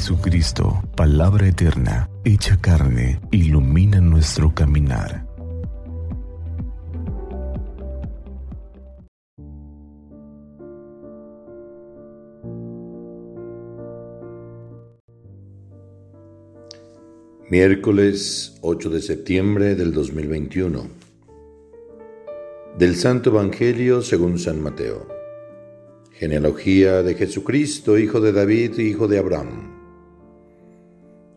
[0.00, 5.26] Jesucristo, palabra eterna, hecha carne, ilumina nuestro caminar.
[17.50, 20.88] Miércoles 8 de septiembre del 2021.
[22.78, 25.06] Del Santo Evangelio según San Mateo.
[26.12, 29.79] Genealogía de Jesucristo, hijo de David, hijo de Abraham.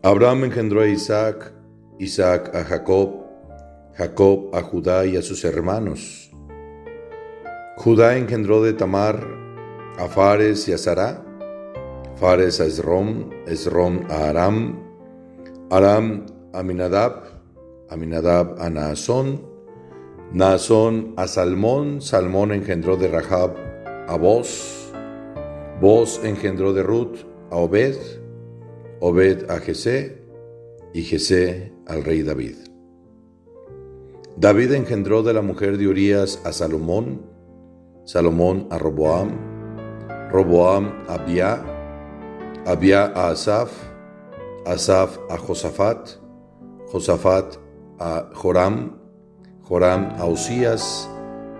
[0.04, 1.50] Abraham engendró a Isaac,
[1.98, 3.24] Isaac a Jacob,
[3.94, 6.30] Jacob a Judá y a sus hermanos.
[7.78, 9.26] Judá engendró de Tamar
[9.96, 11.24] a Fares y a Sará,
[12.16, 14.78] Fares a Esrom, Esrom a Aram,
[15.70, 17.24] Aram a Minadab,
[17.88, 19.40] Aminadab a Naasón,
[20.34, 23.56] Naasón a Salmón, Salmón engendró de Rahab
[24.06, 24.92] a Boz,
[25.80, 27.96] Boz engendró de Ruth a Obed,
[29.06, 30.16] Obed a Jesé
[30.94, 32.56] y Jesé al rey David.
[34.38, 37.20] David engendró de la mujer de Urías a Salomón,
[38.06, 39.28] Salomón a Roboam,
[40.30, 41.62] Roboam a Abia,
[42.64, 43.72] Abia a Asaf,
[44.64, 46.08] Asaf a Josafat,
[46.90, 47.58] Josafat
[47.98, 48.96] a Joram,
[49.68, 51.10] Joram a Osías,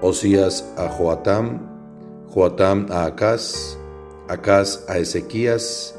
[0.01, 1.61] Osías a Joatam,
[2.35, 3.77] Joatam a Acaz,
[4.31, 5.95] Acaz a Ezequías,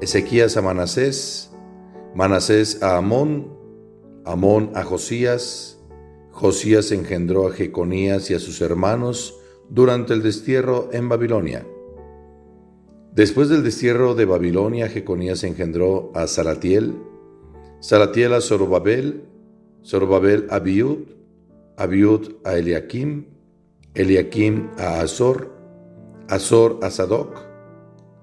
[0.00, 1.50] Ezequías a Manasés,
[2.14, 3.56] Manasés a Amón,
[4.26, 5.78] Amón a Josías,
[6.32, 11.66] Josías engendró a Jeconías y a sus hermanos durante el destierro en Babilonia.
[13.12, 16.94] Después del destierro de Babilonia, Jeconías engendró a Salatiel,
[17.80, 19.24] Salatiel a Zorobabel,
[19.82, 21.08] Zorobabel a Abiud,
[21.78, 23.28] Abiud a Eliakim,
[23.94, 25.50] Eliakim a Azor,
[26.28, 27.40] Azor a Sadoc,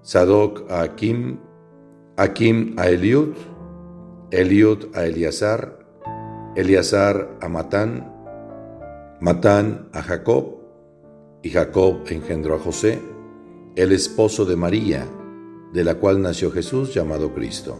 [0.03, 1.39] Sadoc a Akim,
[2.15, 3.33] Akim a Eliud,
[4.29, 5.79] Eliud a Eleazar,
[6.55, 8.13] Eleazar a Matán,
[9.19, 10.59] Matán a Jacob,
[11.41, 13.01] y Jacob engendró a José,
[13.75, 15.07] el esposo de María,
[15.73, 17.79] de la cual nació Jesús llamado Cristo.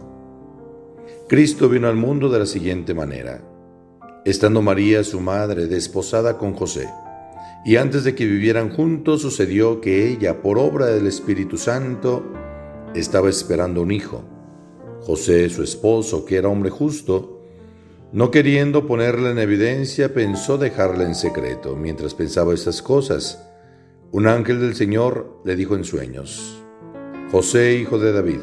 [1.28, 3.40] Cristo vino al mundo de la siguiente manera.
[4.24, 6.88] Estando María, su madre, desposada con José,
[7.64, 12.24] y antes de que vivieran juntos sucedió que ella, por obra del Espíritu Santo,
[12.94, 14.24] estaba esperando un hijo.
[15.02, 17.42] José, su esposo, que era hombre justo,
[18.12, 21.76] no queriendo ponerla en evidencia, pensó dejarla en secreto.
[21.76, 23.44] Mientras pensaba estas cosas,
[24.12, 26.62] un ángel del Señor le dijo en sueños,
[27.32, 28.40] José, hijo de David,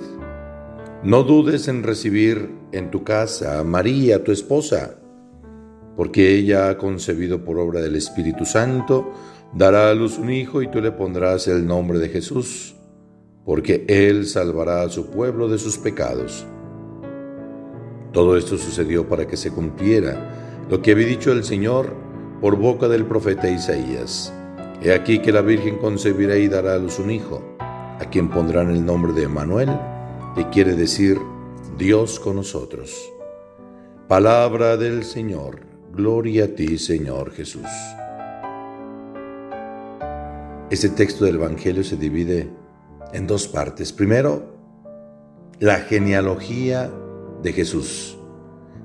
[1.03, 5.00] no dudes en recibir en tu casa a María, tu esposa,
[5.95, 9.13] porque ella ha concebido por obra del Espíritu Santo,
[9.53, 12.75] dará a luz un hijo y tú le pondrás el nombre de Jesús,
[13.51, 16.45] porque él salvará a su pueblo de sus pecados.
[18.13, 21.94] Todo esto sucedió para que se cumpliera lo que había dicho el Señor
[22.39, 24.34] por boca del profeta Isaías.
[24.81, 28.72] He aquí que la Virgen concebirá y dará a luz un hijo, a quien pondrán
[28.72, 29.69] el nombre de Emmanuel,
[30.33, 31.18] que quiere decir
[31.78, 33.12] Dios con nosotros.
[34.07, 35.59] Palabra del Señor,
[35.94, 37.68] gloria a ti Señor Jesús.
[40.69, 42.62] Este texto del Evangelio se divide
[43.14, 43.94] en dos partes.
[43.94, 44.56] Primero,
[45.60, 46.92] la genealogía
[47.44, 48.18] de Jesús,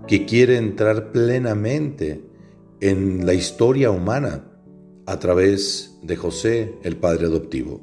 [0.07, 2.23] que quiere entrar plenamente
[2.81, 4.53] en la historia humana
[5.07, 7.81] a través de José, el Padre adoptivo.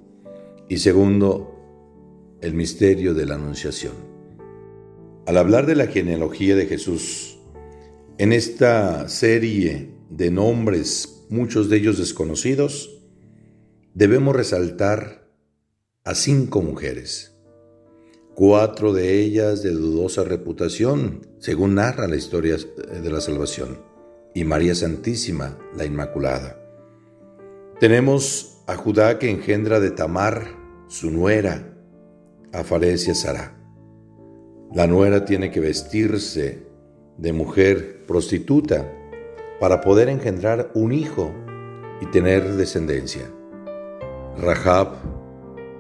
[0.70, 1.54] Y segundo,
[2.42, 3.94] el misterio de la Anunciación.
[5.26, 7.40] Al hablar de la genealogía de Jesús,
[8.18, 13.02] en esta serie de nombres, muchos de ellos desconocidos,
[13.94, 15.23] debemos resaltar
[16.06, 17.34] a cinco mujeres,
[18.36, 23.80] cuatro de ellas de dudosa reputación, según narra la historia de la salvación,
[24.34, 26.60] y María Santísima, la Inmaculada.
[27.80, 30.58] Tenemos a Judá que engendra de Tamar,
[30.90, 31.74] su nuera,
[32.52, 33.58] a Fares y a Sara.
[34.74, 36.68] La nuera tiene que vestirse
[37.18, 38.92] de mujer prostituta
[39.62, 41.34] para poder engendrar un hijo
[42.02, 43.32] y tener descendencia.
[44.38, 45.13] Rahab,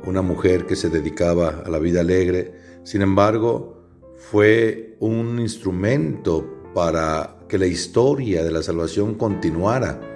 [0.06, 2.54] una mujer que se dedicaba a la vida alegre,
[2.84, 3.82] sin embargo,
[4.18, 10.14] fue un instrumento para que la historia de la salvación continuara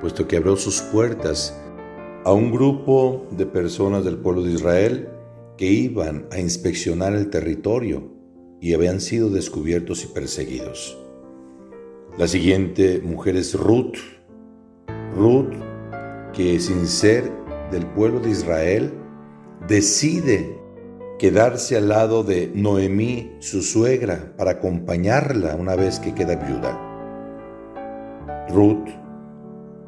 [0.00, 1.56] puesto que abrió sus puertas
[2.24, 5.08] a un grupo de personas del pueblo de Israel
[5.56, 8.10] que iban a inspeccionar el territorio
[8.60, 10.98] y habían sido descubiertos y perseguidos.
[12.18, 13.96] La siguiente mujer es Ruth.
[15.14, 15.52] Ruth,
[16.32, 17.30] que sin ser
[17.70, 18.92] del pueblo de Israel,
[19.66, 20.58] decide
[21.18, 26.86] quedarse al lado de Noemí, su suegra, para acompañarla una vez que queda viuda.
[28.48, 28.88] Ruth,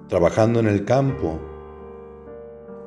[0.09, 1.41] trabajando en el campo,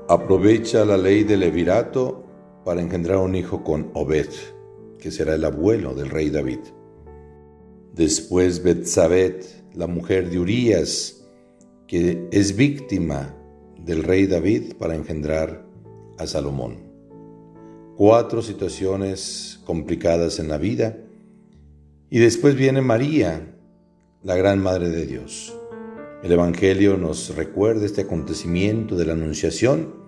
[0.07, 2.23] aprovecha la ley del levirato
[2.63, 4.29] para engendrar un hijo con Obed,
[4.99, 6.59] que será el abuelo del rey David.
[7.93, 11.27] Después Betsabet, la mujer de Urías,
[11.87, 13.35] que es víctima
[13.79, 15.64] del rey David para engendrar
[16.17, 16.85] a Salomón
[17.95, 20.97] cuatro situaciones complicadas en la vida.
[22.09, 23.55] Y después viene María,
[24.21, 25.57] la gran Madre de Dios.
[26.23, 30.03] El Evangelio nos recuerda este acontecimiento de la Anunciación,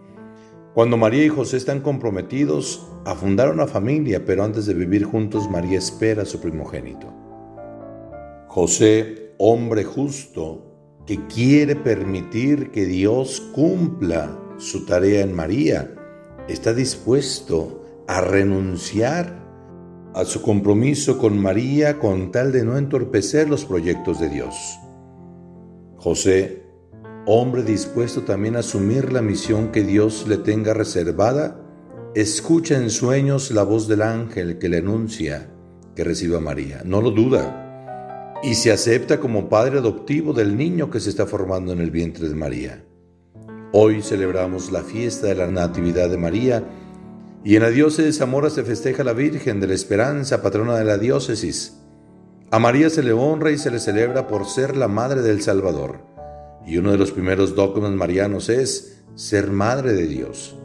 [0.73, 5.49] cuando María y José están comprometidos a fundar una familia, pero antes de vivir juntos
[5.49, 7.11] María espera a su primogénito.
[8.47, 10.63] José, hombre justo,
[11.05, 15.96] que quiere permitir que Dios cumpla su tarea en María,
[16.47, 19.45] está dispuesto a renunciar
[20.13, 24.55] a su compromiso con María con tal de no entorpecer los proyectos de Dios.
[25.97, 26.63] José,
[27.25, 31.61] hombre dispuesto también a asumir la misión que Dios le tenga reservada,
[32.15, 35.51] escucha en sueños la voz del ángel que le anuncia
[35.95, 36.81] que reciba a María.
[36.85, 41.73] No lo duda y se acepta como padre adoptivo del niño que se está formando
[41.73, 42.86] en el vientre de María.
[43.73, 46.63] Hoy celebramos la fiesta de la Natividad de María
[47.43, 50.85] y en la diócesis de Zamora se festeja la Virgen de la Esperanza, patrona de
[50.85, 51.77] la diócesis.
[52.49, 55.99] A María se le honra y se le celebra por ser la Madre del Salvador.
[56.65, 60.55] Y uno de los primeros dogmas marianos es ser Madre de Dios.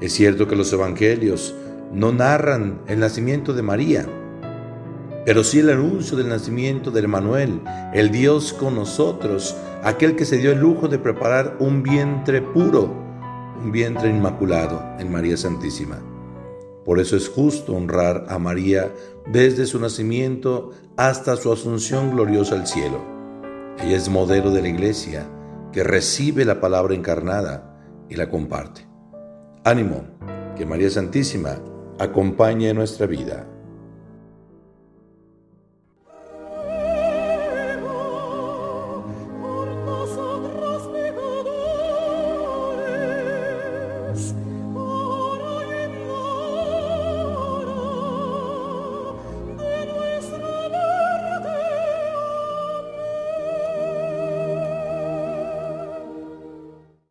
[0.00, 1.54] Es cierto que los evangelios
[1.92, 4.08] no narran el nacimiento de María,
[5.24, 7.60] pero sí el anuncio del nacimiento de Emmanuel,
[7.94, 12.92] el Dios con nosotros, aquel que se dio el lujo de preparar un vientre puro,
[13.62, 15.98] un vientre inmaculado en María Santísima.
[16.84, 18.92] Por eso es justo honrar a María
[19.26, 23.00] desde su nacimiento hasta su asunción gloriosa al cielo.
[23.78, 25.28] Ella es modelo de la iglesia
[25.72, 28.86] que recibe la palabra encarnada y la comparte.
[29.64, 30.04] Ánimo,
[30.56, 31.58] que María Santísima
[31.98, 33.46] acompañe nuestra vida.